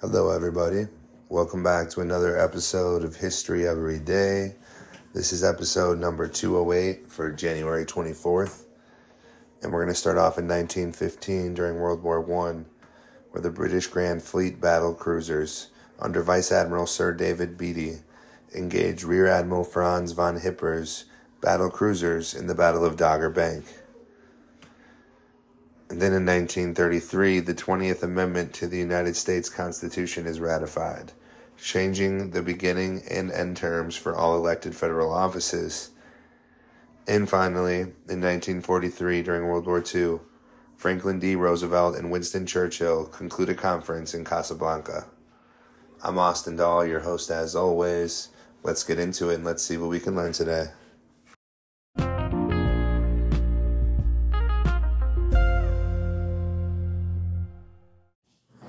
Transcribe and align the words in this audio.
Hello, 0.00 0.30
everybody. 0.30 0.88
Welcome 1.28 1.62
back 1.62 1.88
to 1.90 2.00
another 2.00 2.36
episode 2.36 3.04
of 3.04 3.14
History 3.14 3.68
Every 3.68 4.00
Day. 4.00 4.56
This 5.14 5.32
is 5.32 5.44
episode 5.44 6.00
number 6.00 6.26
208 6.26 7.06
for 7.06 7.30
January 7.30 7.86
24th. 7.86 8.64
And 9.62 9.72
we're 9.72 9.84
going 9.84 9.94
to 9.94 10.00
start 10.00 10.18
off 10.18 10.38
in 10.38 10.48
1915 10.48 11.54
during 11.54 11.78
World 11.78 12.02
War 12.02 12.18
I, 12.18 12.64
where 13.30 13.42
the 13.42 13.50
British 13.50 13.86
Grand 13.86 14.24
Fleet 14.24 14.60
battle 14.60 14.92
cruisers 14.92 15.68
under 16.00 16.20
Vice 16.20 16.50
Admiral 16.50 16.88
Sir 16.88 17.12
David 17.12 17.56
Beatty 17.56 17.98
engaged 18.56 19.04
Rear 19.04 19.28
Admiral 19.28 19.62
Franz 19.62 20.10
von 20.10 20.40
Hipper's 20.40 21.04
battle 21.40 21.70
cruisers 21.70 22.34
in 22.34 22.46
the 22.46 22.54
Battle 22.54 22.84
of 22.84 22.96
Dogger 22.96 23.30
Bank. 23.30 23.64
And 25.88 26.00
then 26.00 26.12
in 26.12 26.24
1933, 26.24 27.40
the 27.40 27.54
20th 27.54 28.02
Amendment 28.02 28.52
to 28.54 28.68
the 28.68 28.78
United 28.78 29.16
States 29.16 29.48
Constitution 29.48 30.26
is 30.26 30.38
ratified, 30.38 31.12
changing 31.60 32.30
the 32.30 32.42
beginning 32.42 33.02
and 33.10 33.32
end 33.32 33.56
terms 33.56 33.96
for 33.96 34.14
all 34.14 34.36
elected 34.36 34.76
federal 34.76 35.12
offices. 35.12 35.90
And 37.08 37.28
finally, 37.28 37.80
in 37.80 38.20
1943, 38.20 39.22
during 39.22 39.46
World 39.46 39.66
War 39.66 39.82
II, 39.82 40.20
Franklin 40.76 41.18
D. 41.18 41.34
Roosevelt 41.34 41.96
and 41.96 42.10
Winston 42.10 42.46
Churchill 42.46 43.06
conclude 43.06 43.48
a 43.48 43.54
conference 43.54 44.14
in 44.14 44.24
Casablanca. 44.24 45.06
I'm 46.02 46.18
Austin 46.18 46.56
Dahl, 46.56 46.86
your 46.86 47.00
host 47.00 47.30
as 47.30 47.56
always. 47.56 48.28
Let's 48.62 48.84
get 48.84 48.98
into 48.98 49.30
it 49.30 49.36
and 49.36 49.44
let's 49.44 49.62
see 49.62 49.76
what 49.76 49.90
we 49.90 50.00
can 50.00 50.14
learn 50.14 50.32
today. 50.32 50.68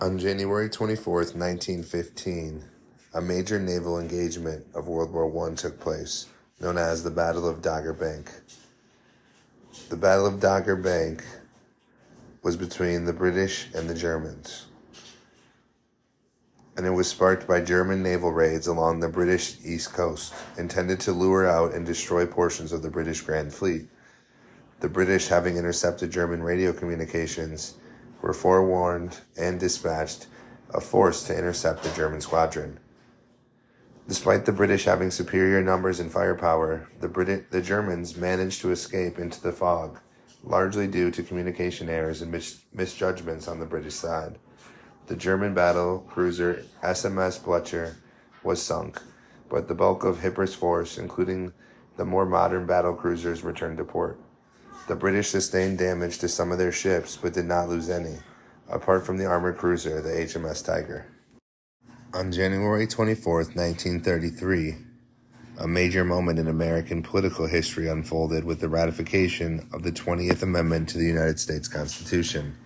On 0.00 0.16
January 0.16 0.68
24th, 0.68 1.34
1915, 1.34 2.62
a 3.14 3.20
major 3.20 3.58
naval 3.58 3.98
engagement 3.98 4.64
of 4.72 4.86
World 4.86 5.12
War 5.12 5.50
I 5.50 5.54
took 5.56 5.80
place, 5.80 6.26
known 6.60 6.78
as 6.78 7.02
the 7.02 7.10
Battle 7.10 7.48
of 7.48 7.62
Dogger 7.62 7.94
Bank. 7.94 8.30
The 9.88 9.96
Battle 9.96 10.26
of 10.26 10.38
Dogger 10.38 10.76
Bank 10.76 11.24
was 12.44 12.56
between 12.56 13.06
the 13.06 13.12
British 13.12 13.66
and 13.74 13.90
the 13.90 13.94
Germans, 13.94 14.66
and 16.76 16.86
it 16.86 16.90
was 16.90 17.08
sparked 17.08 17.48
by 17.48 17.60
German 17.60 18.00
naval 18.00 18.30
raids 18.30 18.68
along 18.68 19.00
the 19.00 19.08
British 19.08 19.56
east 19.64 19.92
coast, 19.94 20.32
intended 20.56 21.00
to 21.00 21.12
lure 21.12 21.44
out 21.44 21.74
and 21.74 21.84
destroy 21.84 22.24
portions 22.24 22.70
of 22.70 22.82
the 22.82 22.90
British 22.90 23.20
Grand 23.22 23.52
Fleet. 23.52 23.88
The 24.78 24.88
British, 24.88 25.26
having 25.26 25.56
intercepted 25.56 26.12
German 26.12 26.40
radio 26.44 26.72
communications, 26.72 27.74
were 28.20 28.32
forewarned 28.32 29.20
and 29.36 29.60
dispatched 29.60 30.26
a 30.74 30.80
force 30.80 31.22
to 31.24 31.36
intercept 31.36 31.82
the 31.82 31.94
German 31.94 32.20
squadron. 32.20 32.78
Despite 34.06 34.46
the 34.46 34.52
British 34.52 34.84
having 34.84 35.10
superior 35.10 35.62
numbers 35.62 36.00
and 36.00 36.10
firepower, 36.10 36.88
the, 37.00 37.08
Brit- 37.08 37.50
the 37.50 37.60
Germans 37.60 38.16
managed 38.16 38.62
to 38.62 38.70
escape 38.70 39.18
into 39.18 39.40
the 39.40 39.52
fog, 39.52 40.00
largely 40.42 40.86
due 40.86 41.10
to 41.10 41.22
communication 41.22 41.88
errors 41.90 42.22
and 42.22 42.32
mis- 42.32 42.62
misjudgments 42.72 43.48
on 43.48 43.60
the 43.60 43.66
British 43.66 43.94
side. 43.94 44.38
The 45.08 45.16
German 45.16 45.54
battle 45.54 46.06
cruiser 46.08 46.64
SMS 46.82 47.42
Blucher 47.42 47.96
was 48.42 48.62
sunk, 48.62 49.00
but 49.48 49.68
the 49.68 49.74
bulk 49.74 50.04
of 50.04 50.20
Hipper's 50.20 50.54
force, 50.54 50.96
including 50.96 51.52
the 51.96 52.04
more 52.04 52.26
modern 52.26 52.66
battle 52.66 52.94
cruisers, 52.94 53.42
returned 53.42 53.78
to 53.78 53.84
port. 53.84 54.18
The 54.88 54.96
British 54.96 55.28
sustained 55.28 55.76
damage 55.76 56.16
to 56.20 56.28
some 56.28 56.50
of 56.50 56.56
their 56.56 56.72
ships 56.72 57.18
but 57.20 57.34
did 57.34 57.44
not 57.44 57.68
lose 57.68 57.90
any, 57.90 58.16
apart 58.70 59.04
from 59.04 59.18
the 59.18 59.26
armored 59.26 59.58
cruiser, 59.58 60.00
the 60.00 60.08
HMS 60.08 60.64
Tiger. 60.64 61.04
On 62.14 62.32
January 62.32 62.86
24, 62.86 63.34
1933, 63.34 64.76
a 65.58 65.68
major 65.68 66.06
moment 66.06 66.38
in 66.38 66.48
American 66.48 67.02
political 67.02 67.46
history 67.46 67.86
unfolded 67.86 68.44
with 68.44 68.60
the 68.60 68.68
ratification 68.70 69.68
of 69.74 69.82
the 69.82 69.92
20th 69.92 70.42
Amendment 70.42 70.88
to 70.88 70.96
the 70.96 71.04
United 71.04 71.38
States 71.38 71.68
Constitution. 71.68 72.56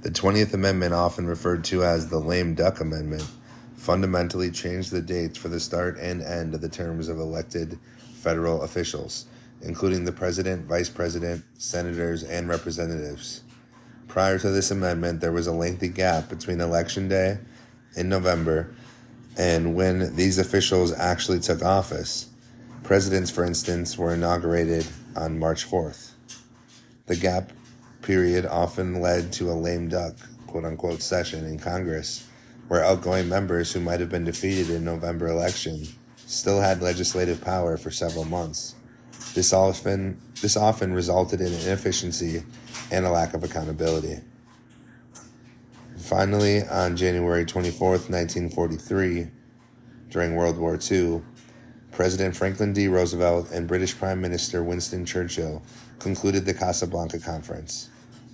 The 0.00 0.10
20th 0.10 0.54
Amendment, 0.54 0.94
often 0.94 1.26
referred 1.26 1.64
to 1.64 1.84
as 1.84 2.08
the 2.08 2.18
Lame 2.18 2.54
Duck 2.54 2.80
Amendment, 2.80 3.28
fundamentally 3.76 4.50
changed 4.50 4.90
the 4.90 5.02
dates 5.02 5.36
for 5.36 5.48
the 5.48 5.60
start 5.60 5.98
and 5.98 6.22
end 6.22 6.54
of 6.54 6.62
the 6.62 6.70
terms 6.70 7.08
of 7.08 7.18
elected 7.18 7.78
federal 8.14 8.62
officials 8.62 9.26
including 9.62 10.04
the 10.04 10.12
president, 10.12 10.66
vice 10.66 10.88
president, 10.88 11.44
senators, 11.58 12.22
and 12.22 12.48
representatives. 12.48 13.42
Prior 14.08 14.38
to 14.38 14.50
this 14.50 14.70
amendment, 14.70 15.20
there 15.20 15.32
was 15.32 15.46
a 15.46 15.52
lengthy 15.52 15.88
gap 15.88 16.28
between 16.28 16.60
Election 16.60 17.08
Day 17.08 17.38
in 17.96 18.08
November 18.08 18.74
and 19.38 19.74
when 19.74 20.14
these 20.16 20.38
officials 20.38 20.92
actually 20.92 21.40
took 21.40 21.62
office. 21.62 22.28
Presidents, 22.82 23.30
for 23.30 23.44
instance, 23.44 23.96
were 23.96 24.12
inaugurated 24.12 24.86
on 25.16 25.38
March 25.38 25.68
4th. 25.68 26.12
The 27.06 27.16
gap 27.16 27.52
period 28.02 28.44
often 28.44 29.00
led 29.00 29.32
to 29.34 29.50
a 29.50 29.54
lame 29.54 29.88
duck, 29.88 30.16
quote 30.46 30.64
unquote, 30.64 31.00
session 31.00 31.46
in 31.46 31.58
Congress, 31.58 32.26
where 32.68 32.84
outgoing 32.84 33.28
members 33.28 33.72
who 33.72 33.80
might 33.80 34.00
have 34.00 34.10
been 34.10 34.24
defeated 34.24 34.70
in 34.70 34.84
November 34.84 35.28
election 35.28 35.86
still 36.26 36.60
had 36.60 36.82
legislative 36.82 37.40
power 37.40 37.76
for 37.76 37.90
several 37.90 38.24
months. 38.24 38.74
This 39.34 39.52
often, 39.52 40.20
this 40.40 40.56
often 40.56 40.92
resulted 40.92 41.40
in 41.40 41.52
inefficiency 41.52 42.42
and 42.90 43.06
a 43.06 43.10
lack 43.10 43.32
of 43.32 43.42
accountability. 43.42 44.20
Finally, 45.96 46.62
on 46.64 46.96
January 46.96 47.46
24, 47.46 47.90
1943, 47.90 49.28
during 50.10 50.34
World 50.34 50.58
War 50.58 50.78
II, 50.90 51.22
President 51.92 52.36
Franklin 52.36 52.74
D. 52.74 52.88
Roosevelt 52.88 53.50
and 53.50 53.66
British 53.66 53.96
Prime 53.96 54.20
Minister 54.20 54.62
Winston 54.62 55.06
Churchill 55.06 55.62
concluded 55.98 56.44
the 56.44 56.52
Casablanca 56.52 57.18
Conference. 57.18 57.88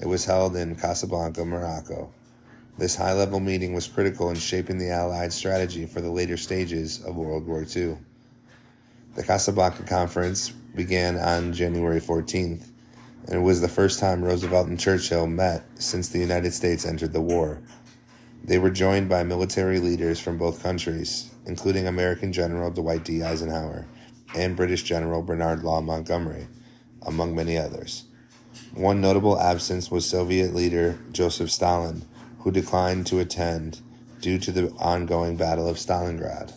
It 0.00 0.06
was 0.06 0.24
held 0.24 0.54
in 0.54 0.76
Casablanca, 0.76 1.44
Morocco. 1.44 2.12
This 2.78 2.94
high 2.94 3.12
level 3.12 3.40
meeting 3.40 3.72
was 3.72 3.88
critical 3.88 4.30
in 4.30 4.36
shaping 4.36 4.78
the 4.78 4.90
Allied 4.90 5.32
strategy 5.32 5.86
for 5.86 6.00
the 6.00 6.10
later 6.10 6.36
stages 6.36 7.02
of 7.04 7.16
World 7.16 7.46
War 7.46 7.64
II. 7.74 7.96
The 9.14 9.22
Casablanca 9.22 9.84
Conference 9.84 10.50
began 10.74 11.16
on 11.16 11.52
January 11.52 12.00
14th, 12.00 12.66
and 13.26 13.36
it 13.36 13.42
was 13.42 13.60
the 13.60 13.68
first 13.68 14.00
time 14.00 14.24
Roosevelt 14.24 14.66
and 14.66 14.78
Churchill 14.78 15.28
met 15.28 15.64
since 15.76 16.08
the 16.08 16.18
United 16.18 16.52
States 16.52 16.84
entered 16.84 17.12
the 17.12 17.20
war. 17.20 17.62
They 18.42 18.58
were 18.58 18.70
joined 18.70 19.08
by 19.08 19.22
military 19.22 19.78
leaders 19.78 20.18
from 20.18 20.36
both 20.36 20.64
countries, 20.64 21.30
including 21.46 21.86
American 21.86 22.32
General 22.32 22.72
Dwight 22.72 23.04
D. 23.04 23.22
Eisenhower 23.22 23.86
and 24.34 24.56
British 24.56 24.82
General 24.82 25.22
Bernard 25.22 25.62
Law 25.62 25.80
Montgomery, 25.80 26.48
among 27.02 27.36
many 27.36 27.56
others. 27.56 28.06
One 28.74 29.00
notable 29.00 29.38
absence 29.38 29.92
was 29.92 30.04
Soviet 30.10 30.56
leader 30.56 30.98
Joseph 31.12 31.52
Stalin, 31.52 32.04
who 32.40 32.50
declined 32.50 33.06
to 33.06 33.20
attend 33.20 33.80
due 34.20 34.38
to 34.40 34.50
the 34.50 34.70
ongoing 34.72 35.36
Battle 35.36 35.68
of 35.68 35.76
Stalingrad. 35.76 36.52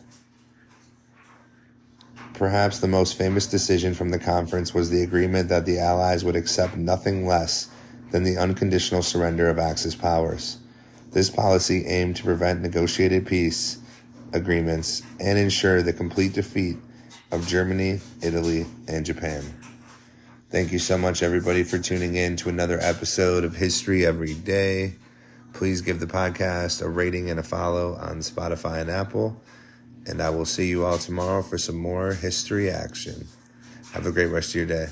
Perhaps 2.38 2.78
the 2.78 2.88
most 2.88 3.18
famous 3.18 3.48
decision 3.48 3.96
from 3.96 4.10
the 4.10 4.20
conference 4.20 4.72
was 4.72 4.92
the 4.92 5.02
agreement 5.02 5.50
that 5.50 5.66
the 5.66 5.80
Allies 5.80 6.24
would 6.24 6.36
accept 6.36 6.78
nothing 6.78 7.26
less 7.26 7.68
than 8.12 8.24
the 8.24 8.38
unconditional 8.38 9.02
surrender 9.02 9.50
of 9.50 9.58
Axis 9.58 9.96
powers. 9.96 10.60
This 11.14 11.32
policy 11.32 11.88
aimed 11.88 12.16
to 12.18 12.24
prevent 12.24 12.62
negotiated 12.62 13.26
peace 13.26 13.80
agreements 14.34 15.02
and 15.20 15.40
ensure 15.40 15.82
the 15.82 15.94
complete 15.94 16.34
defeat 16.34 16.78
of 17.32 17.48
Germany, 17.48 18.02
Italy, 18.22 18.68
and 18.88 19.04
Japan. 19.04 19.44
Thank 20.52 20.72
you 20.72 20.78
so 20.78 20.96
much, 20.96 21.24
everybody, 21.24 21.64
for 21.64 21.80
tuning 21.80 22.18
in 22.18 22.36
to 22.36 22.50
another 22.50 22.80
episode 22.80 23.46
of 23.46 23.56
History 23.56 24.06
Every 24.06 24.36
Day. 24.36 24.94
Please 25.54 25.82
give 25.82 26.00
the 26.00 26.06
podcast 26.06 26.84
a 26.84 26.88
rating 26.88 27.32
and 27.32 27.40
a 27.40 27.44
follow 27.44 27.96
on 27.96 28.20
Spotify 28.20 28.82
and 28.82 28.92
Apple 28.92 29.42
and 30.08 30.22
I 30.22 30.30
will 30.30 30.46
see 30.46 30.68
you 30.68 30.86
all 30.86 30.98
tomorrow 30.98 31.42
for 31.44 31.58
some 31.58 31.78
more 31.78 32.14
history 32.14 32.70
action. 32.70 33.28
Have 33.92 34.06
a 34.06 34.12
great 34.12 34.28
rest 34.28 34.50
of 34.50 34.56
your 34.56 34.66
day. 34.66 34.88